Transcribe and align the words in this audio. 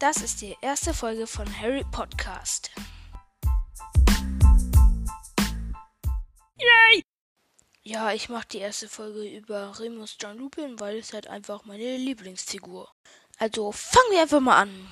Das 0.00 0.16
ist 0.16 0.40
die 0.40 0.56
erste 0.60 0.92
Folge 0.92 1.26
von 1.26 1.46
Harry 1.60 1.84
Podcast. 1.84 2.72
Yay! 6.58 7.04
Ja, 7.84 8.12
ich 8.12 8.28
mache 8.28 8.48
die 8.48 8.58
erste 8.58 8.88
Folge 8.88 9.22
über 9.22 9.78
Remus 9.78 10.16
John 10.20 10.38
Lupin, 10.38 10.80
weil 10.80 10.98
es 10.98 11.12
halt 11.12 11.28
einfach 11.28 11.64
meine 11.64 11.96
Lieblingsfigur. 11.96 12.92
Also 13.38 13.70
fangen 13.70 14.10
wir 14.10 14.22
einfach 14.22 14.40
mal 14.40 14.62
an. 14.62 14.88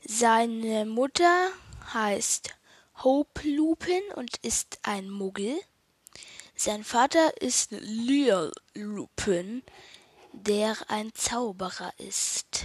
Seine 0.00 0.86
Mutter 0.86 1.50
heißt 1.92 2.54
Hope 3.04 3.46
Lupin 3.46 4.02
und 4.16 4.38
ist 4.38 4.78
ein 4.84 5.10
Muggel. 5.10 5.60
Sein 6.56 6.82
Vater 6.82 7.42
ist 7.42 7.72
Leal 7.72 8.52
Lupin, 8.72 9.62
der 10.32 10.76
ein 10.88 11.12
Zauberer 11.14 11.92
ist. 11.98 12.64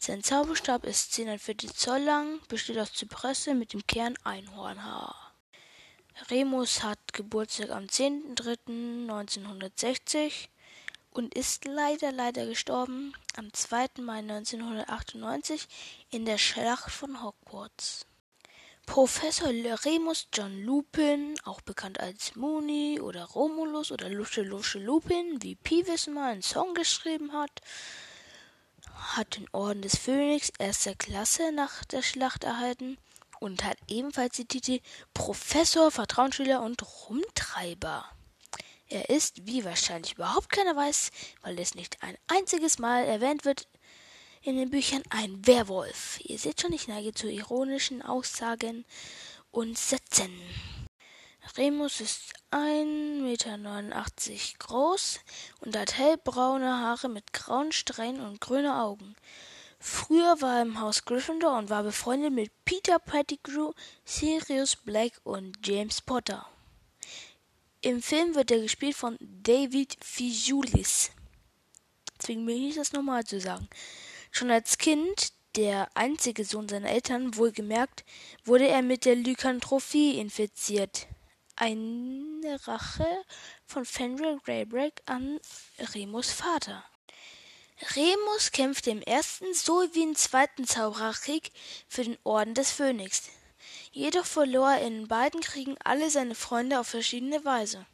Sein 0.00 0.22
Zauberstab 0.22 0.84
ist 0.84 1.12
10,4 1.14 1.74
Zoll 1.74 2.02
lang, 2.02 2.38
besteht 2.46 2.78
aus 2.78 2.92
Zypresse 2.92 3.54
mit 3.54 3.72
dem 3.72 3.84
Kern 3.84 4.14
Einhornhaar. 4.22 5.32
Remus 6.30 6.84
hat 6.84 7.00
Geburtstag 7.12 7.70
am 7.70 7.86
10.03.1960 7.86 10.46
und 11.10 11.34
ist 11.34 11.64
leider, 11.64 12.12
leider 12.12 12.46
gestorben 12.46 13.12
am 13.36 13.52
2. 13.52 13.88
Mai 14.00 14.18
1998 14.18 15.66
in 16.10 16.24
der 16.24 16.38
Schlacht 16.38 16.92
von 16.92 17.20
Hogwarts. 17.22 18.06
Professor 18.86 19.48
Remus 19.48 20.28
John 20.32 20.62
Lupin, 20.62 21.34
auch 21.44 21.60
bekannt 21.60 21.98
als 21.98 22.36
Mooney 22.36 23.00
oder 23.00 23.24
Romulus 23.24 23.90
oder 23.90 24.08
Lusche 24.08 24.42
Lusche 24.42 24.78
Lupin, 24.78 25.42
wie 25.42 25.56
Peeves 25.56 26.06
mal 26.06 26.30
einen 26.32 26.42
Song 26.42 26.74
geschrieben 26.74 27.32
hat, 27.32 27.50
hat 28.98 29.36
den 29.36 29.48
Orden 29.52 29.82
des 29.82 29.96
Phönix 29.96 30.50
erster 30.58 30.94
Klasse 30.94 31.52
nach 31.52 31.84
der 31.84 32.02
Schlacht 32.02 32.44
erhalten 32.44 32.98
und 33.40 33.64
hat 33.64 33.78
ebenfalls 33.88 34.36
die 34.36 34.44
Titel 34.44 34.80
Professor, 35.14 35.90
Vertrauensschüler 35.90 36.62
und 36.62 36.82
Rumtreiber. 37.08 38.04
Er 38.88 39.10
ist, 39.10 39.46
wie 39.46 39.64
wahrscheinlich 39.64 40.14
überhaupt 40.14 40.50
keiner 40.50 40.74
weiß, 40.74 41.10
weil 41.42 41.58
es 41.58 41.74
nicht 41.74 42.02
ein 42.02 42.16
einziges 42.26 42.78
Mal 42.78 43.04
erwähnt 43.04 43.44
wird, 43.44 43.68
in 44.42 44.56
den 44.56 44.70
Büchern 44.70 45.02
ein 45.10 45.46
Werwolf. 45.46 46.20
Ihr 46.22 46.38
seht 46.38 46.60
schon, 46.60 46.72
ich 46.72 46.88
neige 46.88 47.12
zu 47.12 47.30
ironischen 47.30 48.02
Aussagen 48.02 48.84
und 49.50 49.76
Sätzen. 49.76 50.30
Remus 51.56 52.00
ist 52.00 52.32
1,89 52.50 53.20
Meter 53.22 53.58
groß 54.58 55.20
und 55.60 55.76
hat 55.76 55.98
hellbraune 55.98 56.66
Haare 56.66 57.10
mit 57.10 57.34
grauen 57.34 57.72
Strähnen 57.72 58.22
und 58.24 58.40
grüne 58.40 58.80
Augen. 58.82 59.16
Früher 59.78 60.40
war 60.40 60.56
er 60.56 60.62
im 60.62 60.80
Haus 60.80 61.04
Gryffindor 61.04 61.58
und 61.58 61.68
war 61.68 61.82
befreundet 61.82 62.32
mit 62.32 62.50
Peter 62.64 62.98
Pettigrew, 62.98 63.72
Sirius 64.04 64.76
Black 64.76 65.12
und 65.24 65.58
James 65.62 66.00
Potter. 66.00 66.46
Im 67.82 68.02
Film 68.02 68.34
wird 68.34 68.50
er 68.50 68.60
gespielt 68.60 68.96
von 68.96 69.18
David 69.20 69.96
Fijulis. 70.02 71.10
Zwingen 72.18 72.46
mich 72.46 72.74
das 72.74 72.92
nochmal 72.92 73.24
zu 73.24 73.40
sagen. 73.40 73.68
Schon 74.30 74.50
als 74.50 74.78
Kind, 74.78 75.32
der 75.54 75.88
einzige 75.94 76.44
Sohn 76.44 76.68
seiner 76.68 76.90
Eltern, 76.90 77.36
wohlgemerkt, 77.36 78.04
wurde 78.44 78.68
er 78.68 78.82
mit 78.82 79.04
der 79.04 79.16
Lykantrophie 79.16 80.18
infiziert. 80.18 81.06
Eine 81.60 82.56
Rache 82.68 83.24
von 83.66 83.84
Fenrir 83.84 84.38
Greyback 84.44 85.02
an 85.06 85.40
Remus 85.92 86.30
Vater. 86.30 86.84
Remus 87.96 88.52
kämpfte 88.52 88.90
im 88.90 89.02
ersten 89.02 89.52
sowie 89.54 90.04
im 90.04 90.14
zweiten 90.14 90.68
Zaubererkrieg 90.68 91.50
für 91.88 92.04
den 92.04 92.16
Orden 92.22 92.54
des 92.54 92.70
Phönix. 92.70 93.24
Jedoch 93.90 94.24
verlor 94.24 94.70
er 94.70 94.86
in 94.86 95.08
beiden 95.08 95.40
Kriegen 95.40 95.74
alle 95.82 96.10
seine 96.10 96.36
Freunde 96.36 96.78
auf 96.78 96.86
verschiedene 96.86 97.44
Weise. 97.44 97.84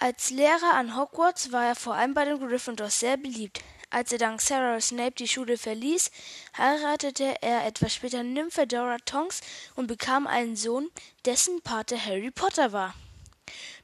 Als 0.00 0.30
Lehrer 0.30 0.74
an 0.74 0.96
Hogwarts 0.96 1.52
war 1.52 1.66
er 1.66 1.76
vor 1.76 1.94
allem 1.94 2.14
bei 2.14 2.24
den 2.24 2.40
Gryffindors 2.40 2.98
sehr 2.98 3.16
beliebt. 3.16 3.62
Als 3.96 4.12
er 4.12 4.18
dank 4.18 4.42
Sarah 4.42 4.78
Snape 4.78 5.12
die 5.12 5.26
Schule 5.26 5.56
verließ, 5.56 6.10
heiratete 6.58 7.36
er 7.40 7.64
etwas 7.64 7.94
später 7.94 8.22
Nymphedora 8.22 8.98
Tonks 9.06 9.40
und 9.74 9.86
bekam 9.86 10.26
einen 10.26 10.54
Sohn, 10.54 10.90
dessen 11.24 11.62
Pate 11.62 11.98
Harry 11.98 12.30
Potter 12.30 12.72
war. 12.72 12.94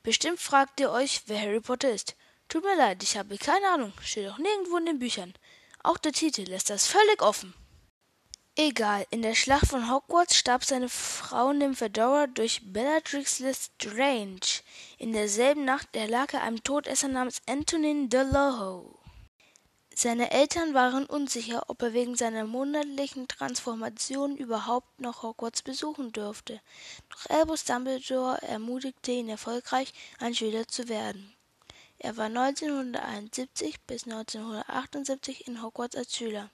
Bestimmt 0.03 0.39
fragt 0.39 0.81
ihr 0.81 0.91
euch, 0.91 1.23
wer 1.29 1.41
Harry 1.41 1.61
Potter 1.61 1.91
ist. 1.91 2.15
Tut 2.49 2.63
mir 2.63 2.77
leid, 2.77 3.03
ich 3.03 3.17
habe 3.17 3.39
keine 3.39 3.67
Ahnung, 3.69 3.95
steht 4.03 4.29
auch 4.29 4.37
nirgendwo 4.37 4.77
in 4.77 4.85
den 4.85 4.99
Büchern. 4.99 5.33
Auch 5.83 5.97
der 5.97 6.13
Titel 6.13 6.43
lässt 6.43 6.69
das 6.69 6.87
völlig 6.87 7.23
offen. 7.23 7.55
Egal, 8.55 9.07
in 9.09 9.23
der 9.23 9.35
Schlacht 9.35 9.69
von 9.69 9.91
Hogwarts 9.91 10.37
starb 10.37 10.63
seine 10.63 10.91
Frau 10.91 11.55
Nymphedora 11.55 12.27
durch 12.27 12.61
Bellatrix 12.63 13.39
Lestrange. 13.39 14.61
In 14.99 15.15
derselben 15.15 15.65
Nacht 15.65 15.97
erlag 15.97 16.35
er 16.35 16.43
einem 16.43 16.63
Todesser 16.63 17.09
namens 17.09 17.41
Antonin 17.47 18.11
Deloho. 18.11 19.02
Seine 20.03 20.33
Eltern 20.33 20.75
waren 20.75 21.07
unsicher, 21.07 21.63
ob 21.69 21.81
er 21.81 21.93
wegen 21.93 22.17
seiner 22.17 22.45
monatlichen 22.45 23.29
Transformation 23.29 24.37
überhaupt 24.37 24.99
noch 24.99 25.23
Hogwarts 25.23 25.63
besuchen 25.63 26.11
dürfte. 26.11 26.61
Doch 27.09 27.31
Albus 27.31 27.63
Dumbledore 27.63 28.43
ermutigte 28.43 29.13
ihn 29.13 29.29
erfolgreich, 29.29 29.93
ein 30.19 30.35
Schüler 30.35 30.67
zu 30.67 30.89
werden. 30.89 31.33
Er 32.01 32.17
war 32.17 32.25
1971 32.25 33.81
bis 33.83 34.03
1978 34.03 35.47
in 35.47 35.63
Hogwarts 35.63 35.95
als 35.95 36.17
Schüler. 36.17 36.51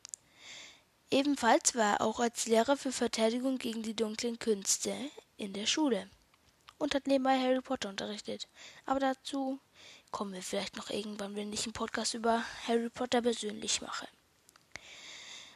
Ebenfalls 1.11 1.75
war 1.75 1.95
er 1.95 2.01
auch 2.03 2.21
als 2.21 2.49
Lehrer 2.49 2.77
für 2.77 2.93
Verteidigung 2.93 3.57
gegen 3.57 3.83
die 3.83 3.97
dunklen 3.97 4.39
Künste 4.39 4.95
in 5.39 5.55
der 5.55 5.65
Schule 5.65 6.11
und 6.77 6.95
hat 6.95 7.07
nebenbei 7.07 7.39
Harry 7.41 7.63
Potter 7.63 7.89
unterrichtet. 7.89 8.47
Aber 8.85 9.01
dazu 9.01 9.59
kommen 10.11 10.33
wir 10.33 10.43
vielleicht 10.43 10.77
noch 10.77 10.91
irgendwann, 10.91 11.35
wenn 11.35 11.53
ich 11.53 11.65
einen 11.65 11.73
Podcast 11.73 12.15
über 12.15 12.45
Harry 12.67 12.91
Potter 12.91 13.23
persönlich 13.23 13.81
mache. 13.81 14.09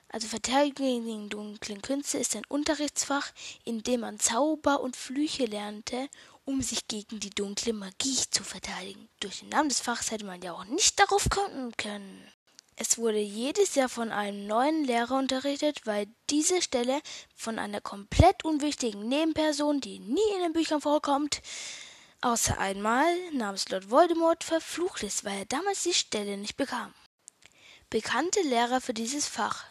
Also 0.08 0.28
Verteidigung 0.28 1.06
gegen 1.06 1.28
dunklen 1.30 1.80
Künste 1.80 2.18
ist 2.18 2.36
ein 2.36 2.44
Unterrichtsfach, 2.48 3.32
in 3.64 3.82
dem 3.82 4.00
man 4.00 4.18
Zauber 4.18 4.80
und 4.80 4.94
Flüche 4.94 5.46
lernte, 5.46 6.08
um 6.44 6.60
sich 6.60 6.86
gegen 6.86 7.18
die 7.18 7.30
dunkle 7.30 7.72
Magie 7.72 8.18
zu 8.30 8.44
verteidigen. 8.44 9.08
Durch 9.20 9.40
den 9.40 9.48
Namen 9.48 9.70
des 9.70 9.80
Fachs 9.80 10.10
hätte 10.10 10.26
man 10.26 10.42
ja 10.42 10.52
auch 10.52 10.64
nicht 10.66 11.00
darauf 11.00 11.30
kommen 11.30 11.74
können. 11.78 12.28
Es 12.76 12.98
wurde 12.98 13.20
jedes 13.20 13.74
Jahr 13.74 13.88
von 13.88 14.10
einem 14.10 14.46
neuen 14.46 14.84
Lehrer 14.84 15.16
unterrichtet, 15.16 15.80
weil 15.86 16.08
diese 16.30 16.60
Stelle 16.60 17.00
von 17.34 17.58
einer 17.58 17.80
komplett 17.80 18.44
unwichtigen 18.44 19.08
Nebenperson, 19.08 19.80
die 19.80 19.98
nie 19.98 20.34
in 20.36 20.42
den 20.42 20.52
Büchern 20.52 20.80
vorkommt, 20.80 21.40
außer 22.22 22.59
einmal 22.59 23.15
namens 23.33 23.69
Lord 23.69 23.91
Voldemort 23.91 24.44
verflucht 24.44 25.03
ist, 25.03 25.25
weil 25.25 25.41
er 25.41 25.44
damals 25.44 25.83
die 25.83 25.93
Stelle 25.93 26.37
nicht 26.37 26.56
bekam. 26.56 26.94
Bekannte 27.91 28.41
Lehrer 28.43 28.81
für 28.81 28.94
dieses 28.94 29.27
Fach 29.27 29.65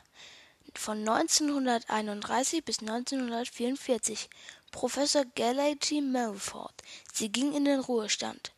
von 0.75 0.99
1931 0.99 2.63
bis 2.63 2.79
1944 2.79 4.29
Professor 4.71 5.25
Gallagher 5.35 6.01
Melford. 6.01 6.73
Sie 7.11 7.29
ging 7.29 7.53
in 7.53 7.65
den 7.65 7.79
Ruhestand. 7.79 8.51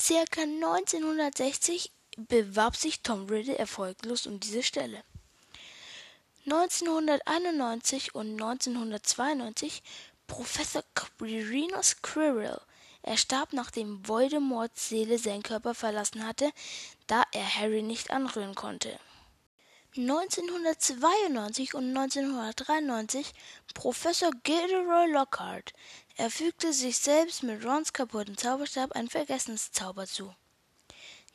Circa 0.00 0.42
1960 0.42 1.90
bewarb 2.16 2.76
sich 2.76 3.00
Tom 3.00 3.26
Riddle 3.26 3.56
erfolglos 3.56 4.26
um 4.26 4.38
diese 4.38 4.62
Stelle. 4.62 5.02
1991 6.46 8.14
und 8.14 8.32
1992 8.32 9.82
Professor 10.26 10.84
Quirinus 10.94 12.02
Quirrell. 12.02 12.60
Er 13.06 13.18
starb, 13.18 13.52
nachdem 13.52 14.08
Voldemorts 14.08 14.88
Seele 14.88 15.18
seinen 15.18 15.42
Körper 15.42 15.74
verlassen 15.74 16.26
hatte, 16.26 16.50
da 17.06 17.22
er 17.32 17.56
Harry 17.56 17.82
nicht 17.82 18.10
anrühren 18.10 18.54
konnte. 18.54 18.98
1992 19.94 21.74
und 21.74 21.94
1993 21.94 23.34
Professor 23.74 24.30
Gilderoy 24.42 25.12
Lockhart. 25.12 25.74
Er 26.16 26.30
fügte 26.30 26.72
sich 26.72 26.96
selbst 26.96 27.42
mit 27.42 27.62
Rons 27.62 27.92
kaputten 27.92 28.38
Zauberstab 28.38 28.92
einen 28.92 29.10
Vergessenszauber 29.10 30.06
zu. 30.06 30.34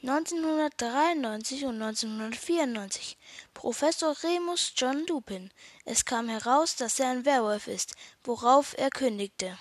1993 0.01 1.65
und 1.65 1.81
1994 1.81 3.15
Professor 3.53 4.15
Remus 4.23 4.73
John 4.75 5.05
Lupin. 5.05 5.51
Es 5.85 6.03
kam 6.03 6.29
heraus, 6.29 6.75
dass 6.75 6.99
er 6.99 7.09
ein 7.09 7.25
Werwolf 7.25 7.67
ist, 7.67 7.93
worauf 8.23 8.75
er 8.75 8.89
kündigte. 8.89 9.55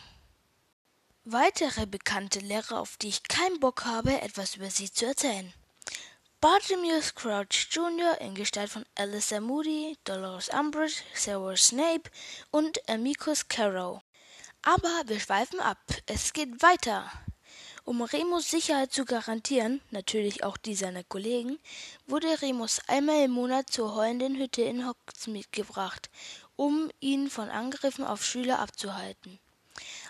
Weitere 1.30 1.84
bekannte 1.84 2.38
Lehrer, 2.38 2.80
auf 2.80 2.96
die 2.96 3.08
ich 3.08 3.22
keinen 3.22 3.60
Bock 3.60 3.84
habe, 3.84 4.18
etwas 4.22 4.56
über 4.56 4.70
sie 4.70 4.90
zu 4.90 5.04
erzählen. 5.04 5.52
Bartolomeus 6.40 7.14
Crouch 7.14 7.68
Jr. 7.70 8.18
in 8.22 8.34
Gestalt 8.34 8.70
von 8.70 8.86
Alistair 8.94 9.42
Moody, 9.42 9.98
Dolores 10.04 10.48
Umbridge, 10.48 11.02
Severus 11.12 11.66
Snape 11.66 12.10
und 12.50 12.80
Amicus 12.88 13.46
Carrow. 13.46 14.00
Aber 14.62 15.02
wir 15.04 15.20
schweifen 15.20 15.60
ab. 15.60 15.76
Es 16.06 16.32
geht 16.32 16.62
weiter. 16.62 17.12
Um 17.84 18.00
Remus 18.00 18.48
Sicherheit 18.48 18.94
zu 18.94 19.04
garantieren, 19.04 19.82
natürlich 19.90 20.44
auch 20.44 20.56
die 20.56 20.74
seiner 20.74 21.04
Kollegen, 21.04 21.58
wurde 22.06 22.40
Remus 22.40 22.80
einmal 22.86 23.24
im 23.24 23.32
Monat 23.32 23.68
zur 23.70 23.94
heulenden 23.94 24.36
Hütte 24.36 24.62
in 24.62 24.88
Hogsmeade 24.88 25.48
gebracht, 25.52 26.08
um 26.56 26.90
ihn 27.00 27.28
von 27.28 27.50
Angriffen 27.50 28.06
auf 28.06 28.24
Schüler 28.24 28.60
abzuhalten. 28.60 29.38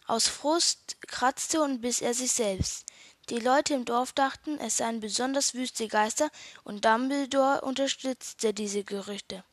Aus 0.09 0.27
Frust 0.27 0.97
kratzte 1.07 1.61
und 1.61 1.83
biss 1.83 2.01
er 2.01 2.15
sich 2.15 2.33
selbst. 2.33 2.87
Die 3.29 3.41
Leute 3.41 3.75
im 3.75 3.85
Dorf 3.85 4.15
dachten, 4.15 4.59
es 4.59 4.79
seien 4.79 5.01
besonders 5.01 5.53
wüste 5.53 5.87
Geister, 5.87 6.31
und 6.65 6.87
Dumbledore 6.87 7.61
unterstützte 7.61 8.55
diese 8.55 8.85
Gerüchte. 8.85 9.45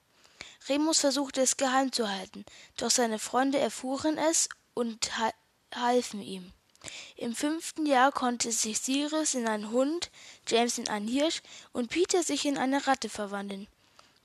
Remus 0.69 1.01
versuchte 1.01 1.41
es 1.41 1.57
geheim 1.57 1.91
zu 1.91 2.09
halten, 2.09 2.45
doch 2.77 2.89
seine 2.89 3.19
Freunde 3.19 3.59
erfuhren 3.59 4.17
es 4.17 4.47
und 4.73 5.11
halfen 5.75 6.21
ihm. 6.21 6.53
Im 7.17 7.35
fünften 7.35 7.85
Jahr 7.85 8.13
konnte 8.13 8.49
sich 8.53 8.79
Sirius 8.79 9.33
in 9.33 9.49
einen 9.49 9.71
Hund, 9.71 10.09
James 10.47 10.77
in 10.77 10.87
einen 10.87 11.09
Hirsch 11.09 11.41
und 11.73 11.89
Peter 11.89 12.23
sich 12.23 12.45
in 12.45 12.57
eine 12.57 12.87
Ratte 12.87 13.09
verwandeln. 13.09 13.67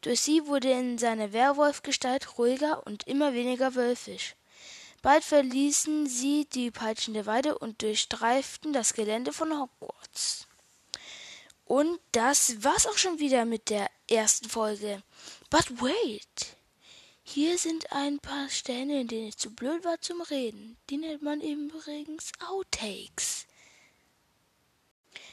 Durch 0.02 0.20
sie 0.20 0.46
wurde 0.46 0.70
in 0.70 0.96
seiner 0.96 1.32
Werwolfgestalt 1.32 2.38
ruhiger 2.38 2.86
und 2.86 3.08
immer 3.08 3.34
weniger 3.34 3.74
wölfisch. 3.74 4.36
Bald 5.02 5.24
verließen 5.24 6.06
sie 6.06 6.46
die 6.52 6.70
peitschende 6.70 7.26
Weide 7.26 7.58
und 7.58 7.82
durchstreiften 7.82 8.72
das 8.72 8.92
Gelände 8.92 9.32
von 9.32 9.58
Hogwarts. 9.58 10.46
Und 11.64 12.00
das 12.12 12.62
war's 12.64 12.86
auch 12.86 12.98
schon 12.98 13.18
wieder 13.18 13.44
mit 13.44 13.70
der 13.70 13.88
ersten 14.10 14.48
Folge. 14.48 15.02
But 15.48 15.80
wait! 15.80 16.56
Hier 17.22 17.58
sind 17.58 17.92
ein 17.92 18.18
paar 18.18 18.48
Stellen, 18.48 18.90
in 18.90 19.06
denen 19.06 19.28
ich 19.28 19.36
zu 19.36 19.54
blöd 19.54 19.84
war 19.84 20.00
zum 20.00 20.20
Reden. 20.20 20.76
Die 20.90 20.96
nennt 20.96 21.22
man 21.22 21.40
übrigens 21.40 22.32
Outtakes. 22.48 23.46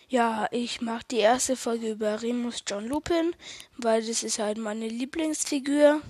Ja, 0.08 0.48
ich 0.52 0.80
mache 0.80 1.06
die 1.10 1.18
erste 1.18 1.58
Folge 1.58 1.92
über 1.92 2.22
Remus 2.22 2.64
John 2.68 2.86
Lupin, 2.86 3.36
weil 3.75 4.06
das 4.06 4.24
ist 4.24 4.40
halt 4.40 4.58
meine 4.58 4.88
Lieblingsfigur. 4.88 6.02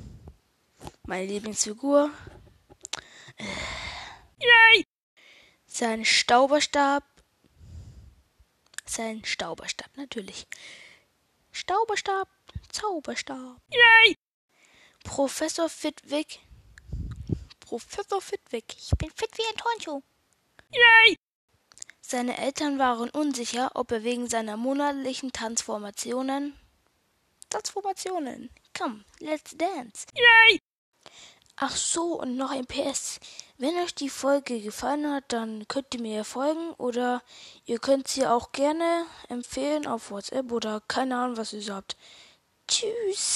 Meine 1.08 1.26
Lieblingsfigur. 1.26 2.12
Yay! 3.40 4.86
Sein 5.66 6.06
Stauberstab. 6.06 7.04
Sein 8.86 9.24
Stauberstab, 9.26 9.90
natürlich. 9.96 10.48
Stauberstab, 11.52 12.30
Zauberstab. 12.70 13.62
Yay! 13.70 14.16
Professor 15.04 15.70
Fitwick. 15.70 16.40
Professor 17.60 18.22
Fitwick. 18.22 18.76
Ich 18.78 18.92
bin 18.98 19.12
fit 19.12 19.38
wie 19.38 19.44
ein 19.50 19.58
Turnschuh. 19.58 20.02
Yay! 20.72 21.18
Seine 22.02 22.38
Eltern 22.38 22.80
waren 22.80 23.10
unsicher, 23.10 23.72
ob 23.76 23.92
er 23.92 24.04
wegen 24.04 24.30
seiner 24.30 24.56
monatlichen 24.56 25.34
Transformationen. 25.34 26.58
Transformationen. 27.50 28.50
Komm, 28.78 29.04
let's 29.20 29.58
dance. 29.58 30.06
Yay! 30.14 30.60
Ach 31.60 31.76
so, 31.76 32.22
und 32.22 32.38
noch 32.38 32.52
ein 32.52 32.68
PS. 32.68 33.20
Wenn 33.58 33.76
euch 33.80 33.96
die 33.96 34.10
Folge 34.10 34.62
gefallen 34.62 35.12
hat, 35.12 35.24
dann 35.30 35.68
könnt 35.68 35.92
ihr 35.96 36.02
mir 36.02 36.24
folgen 36.24 36.70
oder 36.78 37.24
ihr 37.66 37.80
könnt 37.80 38.08
sie 38.08 38.28
auch 38.28 38.52
gerne 38.52 39.08
empfehlen 39.28 39.88
auf 39.88 40.12
WhatsApp 40.12 40.52
oder 40.52 40.82
keine 40.88 41.18
Ahnung, 41.18 41.38
was 41.38 41.54
ihr 41.54 41.62
so 41.64 41.74
habt. 41.74 41.98
Tschüss. 42.68 43.36